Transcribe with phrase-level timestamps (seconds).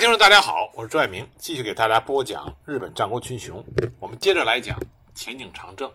[0.00, 3.62] 听众，大家好，我是朱爱明，继续给大家播讲日本战国群雄。
[3.98, 4.80] 我们接着来讲
[5.14, 5.92] 前景长政。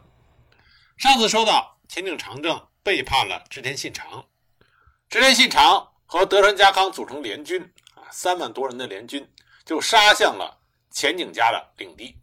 [0.96, 4.24] 上次说到前景长政背叛了织田信长，
[5.10, 7.60] 织田信长和德川家康组成联军
[7.96, 9.28] 啊，三万多人的联军
[9.66, 10.56] 就杀向了
[10.92, 12.16] 前景家的领地。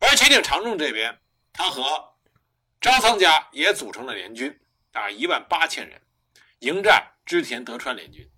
[0.00, 1.16] 而前景长政这边，
[1.52, 1.84] 他和
[2.80, 4.52] 张仓家也组成了联军
[4.90, 6.02] 啊，一万八千人
[6.58, 8.28] 迎战织田德川联军。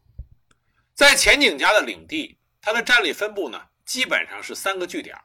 [0.92, 2.36] 在前景家的领地。
[2.60, 5.16] 它的战力分布呢，基本上是三个据点：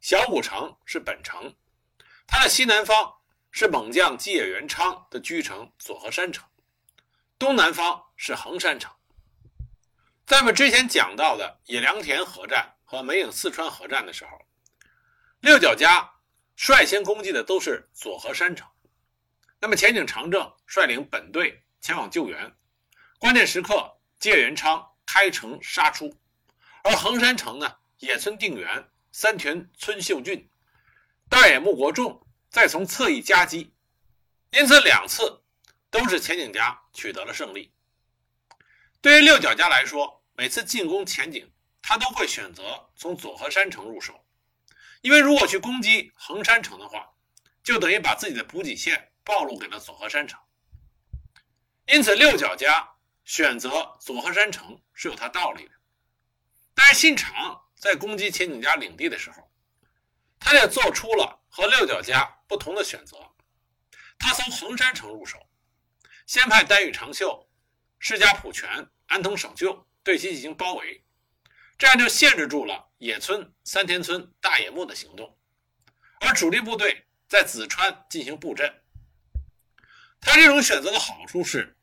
[0.00, 1.56] 小谷城是本城，
[2.26, 3.14] 它的西南方
[3.50, 6.48] 是猛将基野元昌的居城佐和山城，
[7.38, 8.92] 东南方是横山城。
[10.26, 14.30] 在我们之前讲到的野良田合战和梅影四川合战的时候，
[15.40, 16.08] 六角家
[16.54, 18.68] 率先攻击的都是佐和山城，
[19.58, 22.54] 那么前景长政率领本队前往救援，
[23.18, 26.14] 关键时刻基野元昌开城杀出。
[26.84, 30.50] 而横山城呢，野村定远、三田村秀俊、
[31.28, 33.74] 大野木国重再从侧翼夹击，
[34.52, 35.42] 因此两次
[35.90, 37.72] 都是前景家取得了胜利。
[39.00, 41.50] 对于六角家来说，每次进攻前景，
[41.82, 44.24] 他都会选择从佐和山城入手，
[45.02, 47.10] 因为如果去攻击横山城的话，
[47.62, 50.40] 就等于把自己的补给线暴露给了佐和山城。
[51.86, 52.88] 因此，六角家
[53.24, 55.77] 选择佐和山城是有他道理的。
[56.78, 59.50] 但是信长在攻击前景家领地的时候，
[60.38, 63.18] 他也做出了和六角家不同的选择。
[64.16, 65.50] 他从横山城入手，
[66.24, 67.50] 先派丹羽长秀、
[67.98, 71.04] 世迦普权、安藤守就对其进行包围，
[71.76, 75.36] 这样就限制住了野村、三田村、大野木的行动，
[76.20, 78.84] 而主力部队在子川进行布阵。
[80.20, 81.76] 他这种选择的好处是，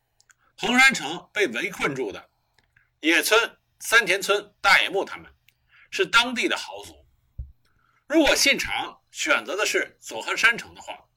[0.56, 2.30] 横山城被围困住的
[3.00, 3.58] 野村。
[3.78, 5.32] 三田村、大野木他们
[5.90, 7.06] 是当地的豪族。
[8.06, 11.08] 如果信长选择的是佐贺山城的话，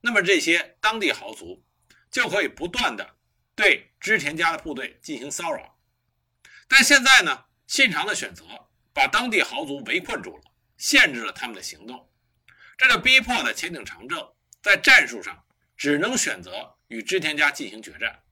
[0.00, 1.64] 那么这些当地豪族
[2.10, 3.16] 就可以不断的
[3.54, 5.78] 对织田家的部队进行骚扰。
[6.68, 8.44] 但现在呢，信长的选择
[8.92, 10.44] 把当地豪族围困住了，
[10.76, 12.10] 限制了他们的行动，
[12.76, 14.32] 这就逼迫的前景长政
[14.62, 15.44] 在战术上
[15.76, 18.22] 只能选择与织田家进行决战。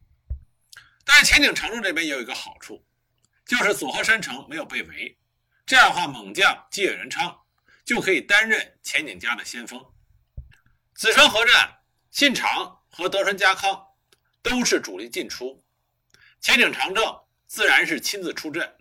[1.05, 2.86] 但是前景长政这边也有一个好处。
[3.47, 5.17] 就是佐贺山城没有被围，
[5.65, 7.45] 这样的话，猛将吉野元昌
[7.85, 9.81] 就可以担任前景家的先锋。
[10.97, 11.79] 子川河战，
[12.11, 13.87] 信长和德川家康
[14.43, 15.65] 都是主力进出，
[16.41, 17.05] 前景长政
[17.47, 18.77] 自然是亲自出阵，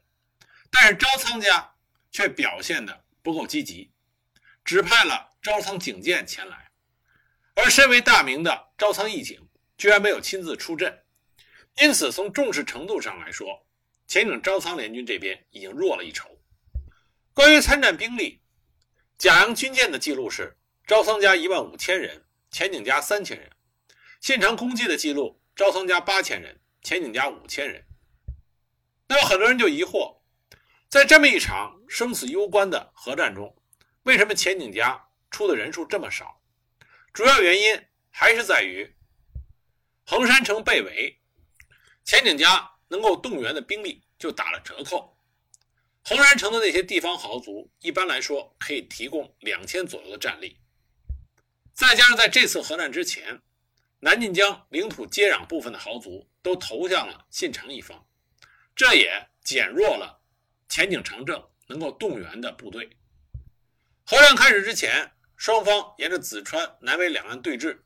[0.72, 1.75] 但是朝仓家
[2.12, 3.94] 却表现的不够积极，
[4.64, 6.72] 只派了朝仓景建前来，
[7.54, 11.06] 而身为大名的朝仓义景居然没有亲自出阵，
[11.78, 13.65] 因此从重视程度上来说。
[14.08, 16.40] 前景朝仓联军这边已经弱了一筹。
[17.34, 18.42] 关于参战兵力，
[19.18, 23.52] 甲阳军舰的记录是朝仓家一万五千人，前景家三千人。
[24.22, 27.86] 现场攻击的记录，朝仓家八千人，前景家五千人。
[29.08, 30.20] 那么很多人就疑惑，
[30.88, 33.56] 在这么一场生死攸关的核战中，
[34.04, 36.42] 为什么前景家出的人数这么少？
[37.12, 38.96] 主要原因还是在于
[40.06, 41.20] 横山城被围，
[42.04, 42.75] 前景家。
[42.88, 45.18] 能够动员的兵力就打了折扣。
[46.03, 50.59] 横山城的那些地方豪族，一般来说可以提供两千左右的战力，
[51.74, 53.41] 再加上在这次核战之前，
[54.01, 58.06] 南晋江领土接壤部分的豪族都投向了信长一方，
[58.75, 60.22] 这也减弱了
[60.69, 62.97] 前景长政能够动员的部队。
[64.06, 67.79] 核战开始之前，双方沿着子川南北两岸对峙，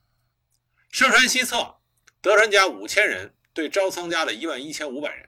[0.92, 1.78] 盛川西侧，
[2.20, 3.34] 德川家五千人。
[3.60, 5.28] 对朝仓家的一万一千五百人，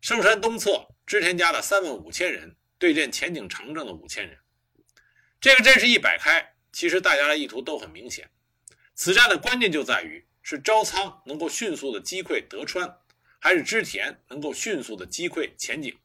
[0.00, 4.38] 圣山东侧织田家的三万五千人对阵前景长政的五千人，
[5.40, 8.30] 这个阵势一摆开，其实大家的意图都很明显。
[8.94, 12.98] 此战的关键就在于是朝仓能够迅速的击溃德川，
[13.40, 15.98] 还是织田能够迅速的击溃前景。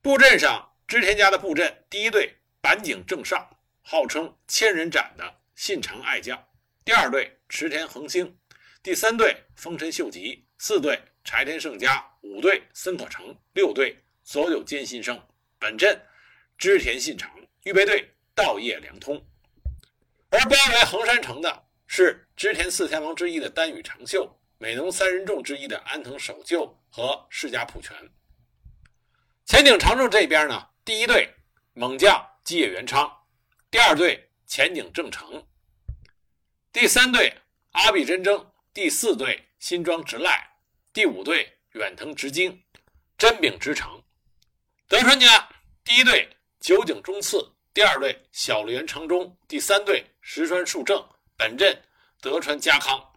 [0.00, 3.50] 布阵上，织田家的布阵第一队板井正上，
[3.82, 6.38] 号称千人斩的信长爱将；
[6.84, 8.38] 第二队池田恒星。
[8.80, 15.20] 第三队丰臣秀吉，四队柴田胜家，五队森可成，六队所有坚信生。
[15.58, 16.00] 本阵
[16.56, 17.28] 织田信长，
[17.64, 19.20] 预备队稻叶良通。
[20.30, 27.96] 而包围横山城的是织田四天王之一的丹羽长秀，美浓三人众之一的安藤守就和世家普权。
[29.44, 31.34] 前景长政这边呢，第一队
[31.72, 33.10] 猛将基野元昌，
[33.70, 35.44] 第二队前景正成，
[36.72, 37.34] 第三队
[37.72, 38.52] 阿比真争。
[38.80, 40.52] 第四队新庄直赖，
[40.92, 42.62] 第五队远藤直经，
[43.18, 44.04] 真柄直成。
[44.86, 45.48] 德川家
[45.82, 51.04] 第一队酒井忠次，第二队小笠原长忠，第三队石川树正，
[51.36, 51.82] 本阵
[52.20, 53.14] 德川家康。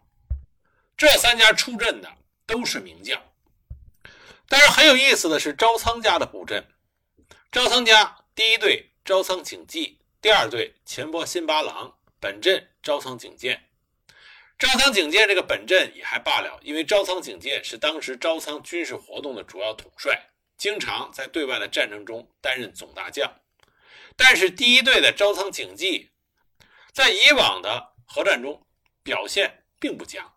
[0.96, 2.10] 这三家出阵的
[2.44, 3.22] 都是名将。
[4.48, 6.66] 但是很有意思的是，招仓家的布阵。
[7.52, 13.68] 招仓家第一队招仓景纪，第二队前波新八郎，本阵招仓景健。
[14.62, 23.40] 招仓景健这个本阵也还罢了，因为招仓景健是当时招仓军事活动的主要统帅，经常在对外的战争中担任总大将。
[24.16, 26.12] 但是第一队的招仓景纪，
[26.92, 28.64] 在以往的核战中
[29.02, 30.32] 表现并不佳，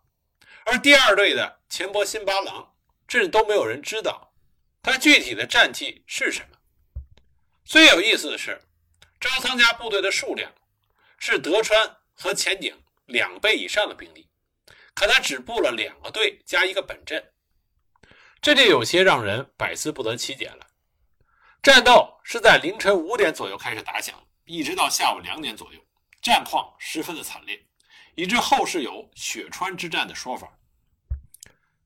[0.64, 2.74] 而第二队的前波新八郎，
[3.06, 4.34] 甚至都没有人知道
[4.82, 6.58] 他具体的战绩是什么。
[7.64, 8.60] 最有意思的是，
[9.20, 10.52] 招仓家部队的数量
[11.16, 12.76] 是德川和前景。
[13.06, 14.28] 两倍以上的兵力，
[14.94, 17.32] 可他只布了两个队加一个本阵，
[18.42, 20.66] 这就有些让人百思不得其解了。
[21.62, 25.80] 战斗是在凌晨五点左右开始打响，一直到下午两点左右，
[26.20, 27.64] 战况十分的惨烈，
[28.16, 30.58] 以致后世有雪川之战的说法。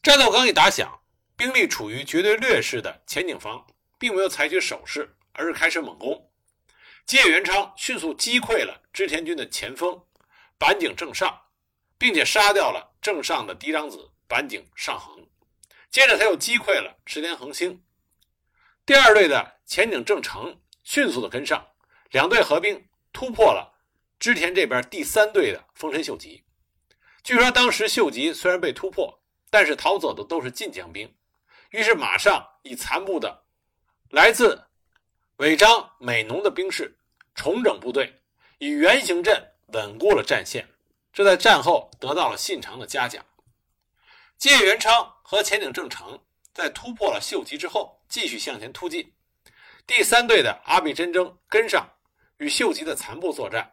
[0.03, 1.01] 战斗刚一打响，
[1.37, 3.67] 兵力处于绝对劣势的前景方
[3.99, 6.31] 并没有采取守势，而是开始猛攻。
[7.05, 10.03] 吉野元昌迅速击溃了织田军的前锋。
[10.61, 11.41] 板井正上，
[11.97, 15.27] 并且杀掉了正上的嫡长子板井上恒。
[15.89, 17.83] 接着，他又击溃了池田恒星。
[18.85, 21.67] 第二队的前井正成迅速的跟上，
[22.11, 23.81] 两队合兵突破了
[24.19, 26.45] 织田这边第三队的丰臣秀吉。
[27.23, 31.11] 据说当时秀吉虽然被突破，但是逃走的都是晋江兵，
[31.71, 33.47] 于是马上以残部的
[34.11, 34.63] 来自
[35.37, 36.99] 尾张美浓的兵士
[37.35, 38.21] 重整部队，
[38.59, 39.47] 以圆形阵。
[39.73, 40.69] 稳固了战线，
[41.13, 43.25] 这在战后得到了信长的嘉奖。
[44.39, 46.19] 吉野元昌和前井正成
[46.53, 49.13] 在突破了秀吉之后，继续向前突进。
[49.87, 51.89] 第三队的阿比真争跟上，
[52.39, 53.73] 与秀吉的残部作战。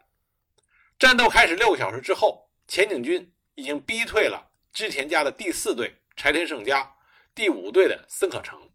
[1.00, 6.96] 战斗开始六个小时之后，前井军已经逼退了织田家的第四队柴田胜家、
[7.36, 8.70] 第五队的森可成，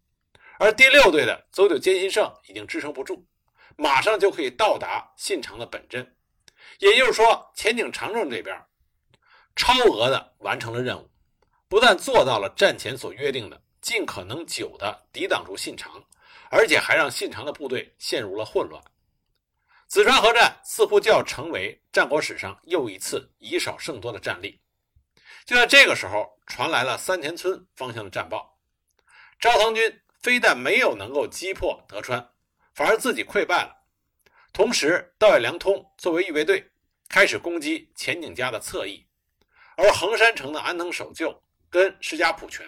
[0.57, 3.25] 而第六队的佐久间信胜已经支撑不住，
[3.75, 6.12] 马上就可以到达信长的本阵。
[6.83, 8.61] 也就是说，前景长政这边
[9.55, 11.09] 超额的完成了任务，
[11.69, 16.03] 不但做到了战前所约定的尽可能久的抵挡住信长，
[16.49, 18.83] 而且还让信长的部队陷入了混乱。
[19.87, 24.59] 紫川河战似乎就要成为战国史上又一次以少胜多的战例。
[25.45, 28.57] 就在这个时候，传来了三田村方向的战报：
[29.39, 32.29] 招仓军非但没有能够击破德川，
[32.73, 33.73] 反而自己溃败了。
[34.51, 36.71] 同时，道野良通作为预备队，
[37.13, 39.05] 开始攻击前景家的侧翼，
[39.77, 42.65] 而横山城的安藤守旧跟石家普全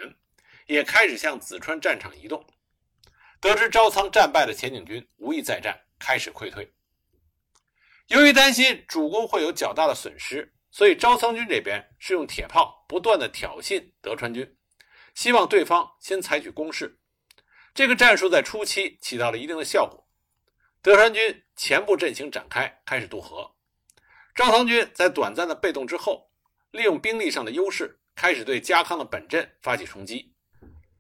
[0.68, 2.45] 也开始向紫川战场移动。
[3.42, 6.71] 得知朝仓战败的前景军无意再战，开始溃退。
[8.06, 14.56] 由于担心主攻会有较大的损失，所以招仓军这边是用铁炮不断的挑衅德川军，
[15.15, 17.00] 希望对方先采取攻势。
[17.74, 20.07] 这个战术在初期起到了一定的效果。
[20.83, 23.55] 德川军前部阵型展开，开始渡河。
[24.36, 26.30] 招仓军在短暂的被动之后，
[26.72, 30.34] 利用兵力上的优势，开始对家康的本阵发起冲击。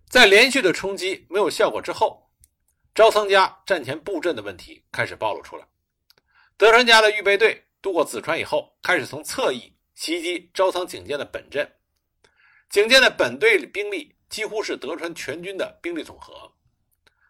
[0.09, 2.31] 在连续的冲击没有效果之后，
[2.93, 5.67] 招仓家战前布阵的问题开始暴露出来。
[6.55, 11.69] 德川家的预备队渡过紫川以后，开始从侧翼袭击招仓景健的本阵。
[12.69, 16.53] 景健的本队兵力几乎是德川全军的兵力总和。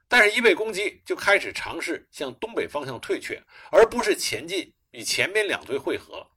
[0.08, 6.32] 但是，一被攻击就开始尝试向东北方向退却，而不是前进与前边两队会合，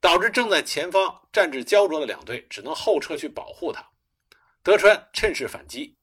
[0.00, 3.90] 导致正在前方战至焦灼的两队只能后撤去保护他。
[4.62, 5.98] 德川趁势反击，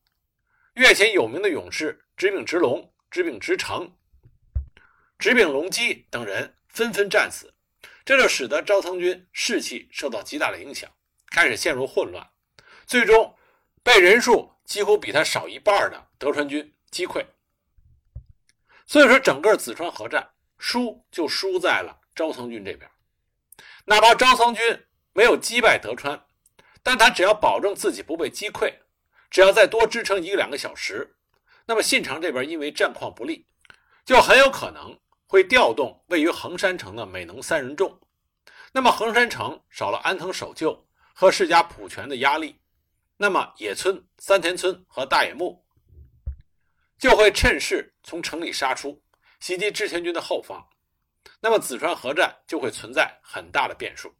[0.75, 3.97] 越前有名的勇士直柄直龙、直柄直成、
[5.17, 7.53] 直柄隆基等人纷纷战死，
[8.05, 10.89] 这就使得招仓军士气受到极大的影响，
[11.31, 12.29] 开始陷入混乱，
[12.85, 13.35] 最终
[13.83, 16.73] 被人数几乎比他少一半的德川军。
[16.89, 17.25] 击溃，
[18.85, 22.89] 所以说整个紫川河战输就输在了招仓军这边。
[23.85, 26.25] 哪怕招仓军没有击败德川，
[26.83, 28.73] 但他只要保证自己不被击溃，
[29.29, 31.15] 只要再多支撑一个两个小时，
[31.65, 33.45] 那么信长这边因为战况不利，
[34.05, 37.99] 就很有可能会调动位于横山城的美浓三人众。
[38.73, 42.59] 那么横山城少了安藤守旧和世家普权的压力，
[43.15, 45.65] 那么野村、三田村和大野木。
[46.99, 49.01] 就会趁势从城里杀出，
[49.39, 50.67] 袭击织田军的后方，
[51.39, 54.13] 那么紫川河战就会存在很大的变数。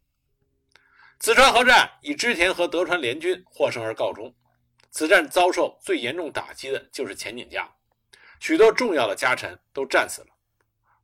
[1.18, 4.34] 紫川河战以织田和德川联军获胜而告终。
[4.90, 7.70] 此战遭受最严重打击的就是前景家，
[8.40, 10.28] 许多重要的家臣都战死了，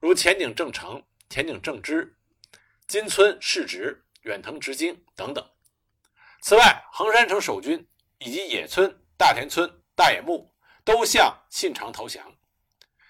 [0.00, 2.16] 如前景正成、前景正之、
[2.86, 5.46] 金村世直、远藤直经等等。
[6.40, 7.86] 此外，横山城守军
[8.18, 10.50] 以及野村、大田村、大野木
[10.82, 12.24] 都向信长投降，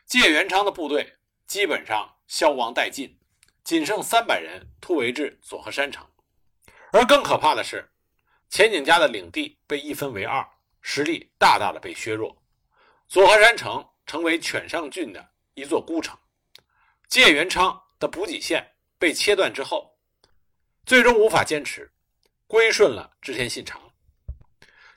[0.06, 1.14] 芥元昌的部队
[1.46, 3.18] 基本上消亡殆尽，
[3.64, 6.06] 仅剩三百人突围至佐贺山城。
[6.92, 7.90] 而更可怕的是，
[8.48, 10.46] 前景家的领地被一分为二，
[10.80, 12.42] 实力大大的被削弱。
[13.08, 16.16] 佐贺山城成为犬上郡的一座孤城，
[17.08, 19.98] 芥元昌的补给线被切断之后，
[20.86, 21.92] 最终无法坚持，
[22.46, 23.80] 归顺了织田信长。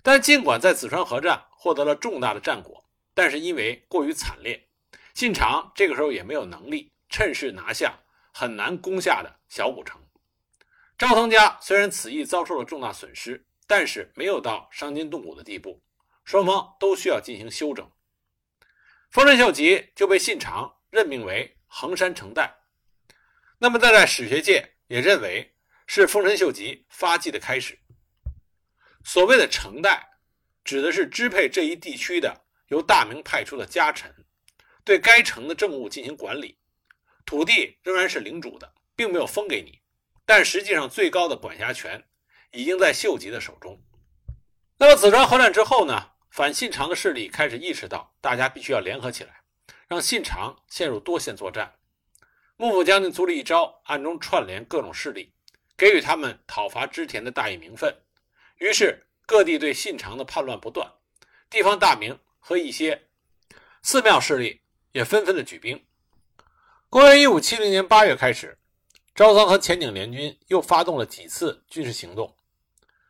[0.03, 4.66] 但尽管在紫川河战获得了重大的战果，但是因为过于惨烈，
[5.17, 7.97] 信长这个时候也没有能力趁势拿下
[8.31, 9.99] 很难攻下的小古城。
[10.95, 15.81] 赵仓家虽然此役遭受了重大损失，但是没有到伤筋动骨的地步，
[16.23, 17.91] 双方都需要进行休整。
[19.09, 22.55] 丰臣秀吉就被信长任命为横山城代，
[23.57, 25.55] 那么在在史学界也认为
[25.87, 27.79] 是丰臣秀吉发迹的开始。
[29.03, 30.19] 所谓的城代，
[30.63, 34.13] 指的是支配这一地区的由大明派出的家臣，
[34.87, 36.57] 对该城的政务进行管理，
[37.25, 39.81] 土地仍然是领主的，并没有封给你，
[40.25, 42.05] 但实际上最高的管辖权
[42.51, 43.83] 已经在秀吉的手中。
[44.77, 46.11] 那么紫川河战之后呢？
[46.29, 49.41] 反信长的势力开始意识到，大家必须要联合起来，
[49.89, 51.75] 让信长陷入多线作战。
[52.55, 55.33] 幕府将军足利义昭暗中串联各种势力，
[55.75, 57.93] 给予他们讨伐织田的大义名分。
[58.59, 60.89] 于是各地对信长的叛乱不断，
[61.49, 63.09] 地方大名和一些
[63.81, 64.61] 寺庙势力
[64.97, 65.85] 也纷纷的举兵。
[66.89, 68.57] 公元一五七零年八月开始，
[69.13, 72.35] 朝仓和前井联军又发动了几次军事行动，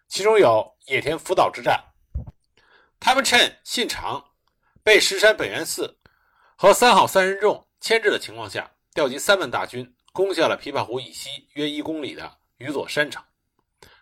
[0.10, 1.86] 其中有野田福岛之战。
[3.00, 4.32] 他们趁信长
[4.84, 5.98] 被石山本愿寺
[6.58, 13.24] 和三好三人众牵制的情况下，调集三万大军，攻下了琵琶湖以西约一公里的宇佐山城。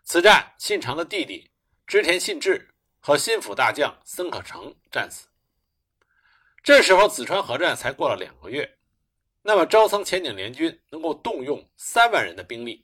[0.04, 1.52] 此战，信长的弟弟
[1.86, 5.28] 织田信治和心腹大将森可成战死。
[6.66, 8.80] 这时候，紫川河战才过了两个月，
[9.44, 12.84] 那么朝仓前井联军能够动用三万人的兵力，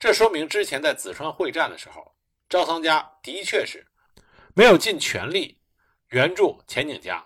[0.00, 2.16] 这说明之前在紫川会战的时候，
[2.48, 3.86] 朝仓家的确是。
[4.54, 5.56] 没有尽全力
[6.08, 7.24] 援助前景家，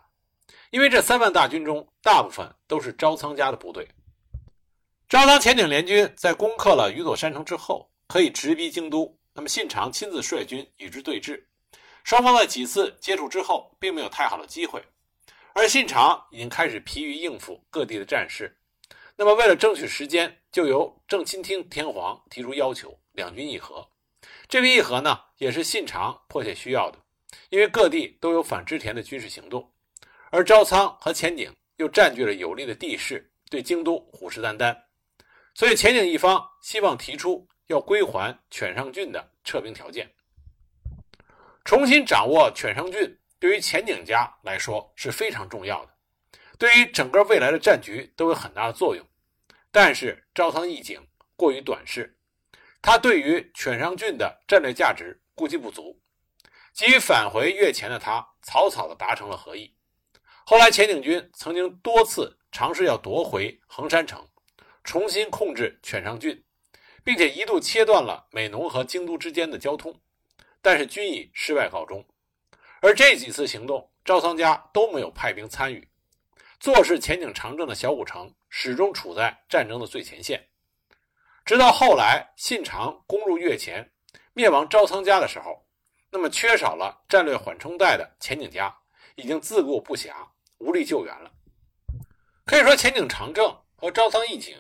[0.69, 3.89] 因为这三万大军中大部分都是朝仓家的部队。
[5.09, 9.19] 朝仓前景联军在攻克了宇佐山城之后，可以直逼京都。
[9.33, 11.43] 那么信长亲自率军与之对峙，
[12.05, 14.85] 双方在几次接触之后，并没有太好的机会。
[15.59, 18.55] 而信长已经开始疲于应付各地的战事，
[19.17, 23.89] 那么为了争取时间，就由正亲听天皇提出要求，两军议和。
[24.49, 26.99] 这个议和呢，也是信长迫切需要的。
[27.49, 29.73] 因为各地都有反织田的军事行动，
[30.31, 34.77] 而朝仓和前井又占据了有利的地势，对京都虎视眈眈，
[35.55, 40.07] 所以前井一方希望提出要归还犬上郡的撤兵条件。
[41.65, 45.93] 重新掌握犬上郡对于前井家来说是非常重要的，
[46.59, 49.07] 对于整个未来的战局都有很大的作用。
[49.71, 52.19] 但是朝仓义景过于短视，
[52.81, 56.01] 他对于犬上郡的战略价值估计不足。
[56.73, 59.75] 急于返回越前的他，草草地达成了和议。
[60.45, 64.29] 后来，前井军曾经多次尝试要夺回横山城，
[64.85, 66.45] 重新控制犬上郡，
[67.03, 70.01] 并且一度切断了美浓和京都之间的交通，
[70.63, 72.07] 但是均以失败告终。
[72.81, 75.89] 而这几次行动，赵仓家都没有派兵参与，
[76.61, 80.49] 坐视前景长政的小古城始终处在战争的最前线。
[81.45, 83.93] 直到后来，信长攻入越前，
[84.33, 85.65] 灭亡赵仓家的时候。
[86.09, 88.75] 那么，缺少了战略缓冲带的前景家
[89.17, 90.15] 已经自顾不暇，
[90.59, 91.31] 无力救援了。
[92.45, 94.57] 可以说，前景长政和朝仓义景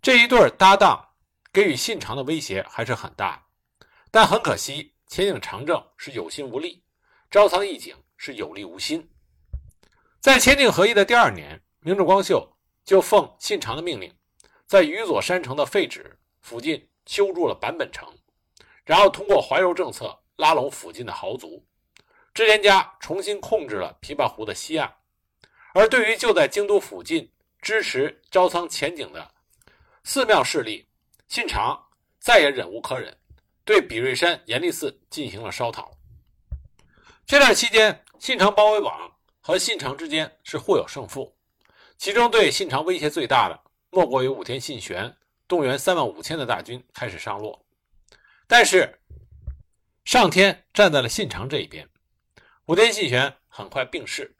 [0.00, 1.14] 这一对搭档
[1.52, 3.46] 给予信长的威胁还是很大。
[4.10, 6.84] 但很可惜，前景长政是有心无力，
[7.30, 9.08] 朝仓义景是有力无心。
[10.20, 14.12] 在前景合议的第二年，明治光秀就奉信长的命令，
[14.66, 18.12] 在宇佐山城的废址附近修筑了坂本城，
[18.84, 20.18] 然后通过怀柔政策。
[20.36, 21.66] 拉拢附近的豪族，
[22.32, 24.90] 织田家重新控制了琵琶湖的西岸，
[25.74, 29.34] 而对于就在京都附近支持朝仓前景的
[30.02, 30.88] 寺庙势力，
[31.28, 31.78] 信长
[32.18, 33.14] 再也忍无可忍，
[33.66, 35.99] 对比瑞山严立寺进行了烧讨。
[37.26, 41.36] 这段期间，信长包围网和信长之间是互有胜负，
[41.96, 43.60] 其中对信长威胁最大的，
[43.90, 47.64] 莫过于武田信玄动员三万五千的大军开始上洛，
[48.46, 48.96] 但是。
[50.02, 51.86] 上天站在了信长这一边，
[52.64, 54.34] 武田信玄很快病逝，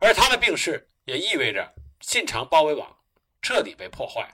[0.00, 2.98] 而他的病逝也意味着信长包围网
[3.40, 4.32] 彻底被破坏。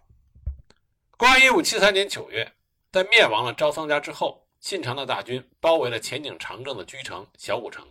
[1.17, 2.53] 公元一五七三年九月，
[2.91, 7.87] 在灭亡了招桑家之后，信长的大军包围了前景长政的居城小谷城。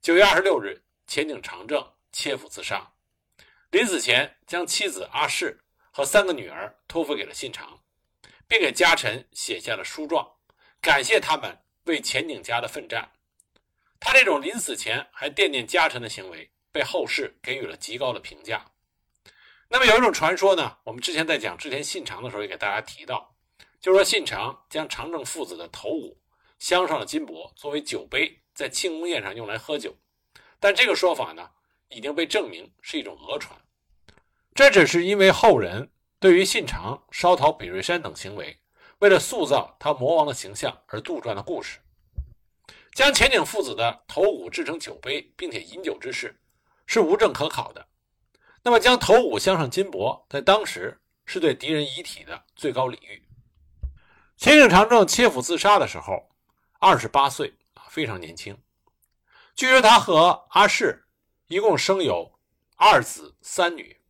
[0.00, 2.92] 九月二十六日，前景长政切腹自杀，
[3.70, 7.80] 临死前将妻子阿市和三个女儿托付给了信长，
[8.46, 10.36] 并给家臣写下了书状，
[10.80, 13.10] 感谢他们为前景家的奋战。
[13.98, 18.64] 他这种临死前还惦念家臣的行为，被后世给予了极高的评价。
[19.68, 23.33] 那么有一种传说呢，我们之前在讲织田信长的时候也给大家提到，
[23.84, 26.18] 就是说信长将长政父子的头骨
[26.58, 29.94] 镶上了金箔，作为酒杯，在庆功宴上用来喝酒。
[30.58, 31.50] 但这个说法呢，
[31.88, 33.54] 已经被证明是一种讹传。
[34.54, 38.58] 这只是因为后人对于信长烧陶比瑞山等行为，
[39.00, 41.78] 为了塑造他魔王的形象而杜撰的故事。
[42.94, 46.34] 将前景父子的头骨制成酒杯，并且饮酒之事，
[46.86, 47.86] 是无证可考的。
[48.62, 53.22] 那么，将头骨镶上金箔，在当时是对敌人遗体的最高礼遇。
[54.44, 56.28] 前景长政切腹自杀的时候，
[56.78, 57.54] 二十八岁，
[57.88, 58.54] 非常年轻。
[59.54, 61.06] 据说他和阿市
[61.46, 62.30] 一共生有
[62.76, 64.02] 二子三女。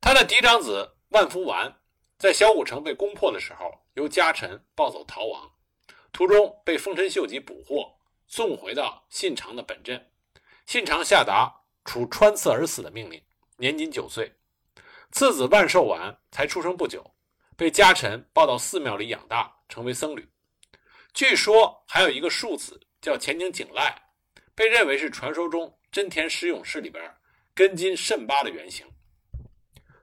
[0.00, 1.82] 他的嫡长子万福丸
[2.16, 5.52] 在小谷城被攻破的时候，由家臣抱走逃亡，
[6.10, 10.10] 途中被丰臣秀吉捕获，送回到信长的本镇。
[10.64, 11.60] 信长下达。
[11.84, 13.22] 处穿刺而死的命令，
[13.58, 14.34] 年仅九岁。
[15.12, 17.13] 次子万寿丸才出生不久，
[17.56, 20.28] 被家臣抱到寺庙里养大，成为僧侣。
[21.12, 23.94] 据说还有一个庶子叫前井景赖，
[24.54, 27.02] 被认为是传说中真田十勇士里边
[27.54, 28.86] 根津甚八的原型。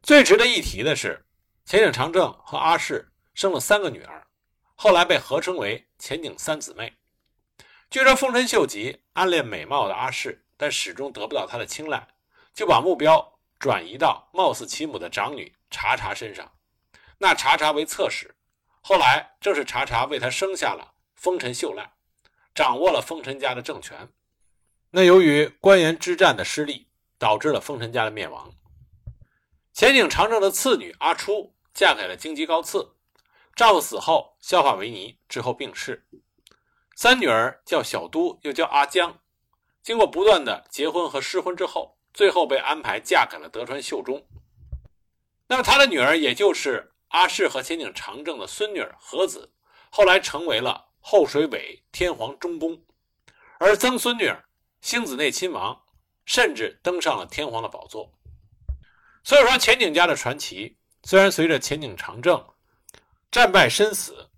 [0.02, 1.26] 最值得一提的是，
[1.66, 4.26] 前井长政和阿市生了三个女儿，
[4.76, 6.94] 后来被合称为前井三姊妹。
[7.90, 10.46] 据说丰臣秀吉暗恋美貌的阿市。
[10.62, 12.08] 但始终得不到他的青睐，
[12.54, 16.52] 就把目标转移到貌似其母的长女茶茶身上。
[17.24, 18.34] 那茶茶为侧室，
[18.82, 21.94] 后来正是茶茶为他生下了丰臣秀赖，
[22.56, 24.10] 掌握了丰臣家的政权。
[24.90, 26.88] 那由于关原之战的失利，
[27.20, 28.52] 导致了丰臣家的灭亡。
[29.72, 32.96] 前景长政的次女阿初嫁给了京畿高次，
[33.56, 36.08] 丈夫死后削发为尼，之后病逝。
[36.96, 39.20] 三女儿叫小都，又叫阿江。
[39.84, 44.26] 经过不断的结婚和失婚之后，最后被安排嫁给了德川秀忠。
[45.46, 49.54] 那么他的女儿，也就是阿市和前景长政的孙女儿和子，
[49.90, 52.84] 后来成为了后水尾天皇中宫，
[53.60, 54.44] 而曾孙女儿
[54.82, 55.82] 星子内亲王，
[56.26, 58.12] 甚至登上了天皇的宝座。
[59.24, 62.46] 所以说，前景家的传奇虽然随着前景长政
[63.32, 64.30] 战败身死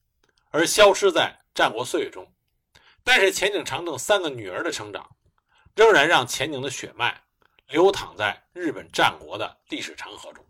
[0.52, 2.32] 而消失在战国岁月中，
[3.04, 5.10] 但是前景长政三个女儿的成长。
[5.76, 7.24] 仍然让前宁的血脉
[7.66, 10.46] 流淌在日本战国的历史长河中。